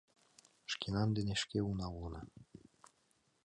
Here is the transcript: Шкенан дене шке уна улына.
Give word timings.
Шкенан 0.71 1.09
дене 1.17 1.33
шке 1.41 1.59
уна 1.69 1.87
улына. 1.95 2.21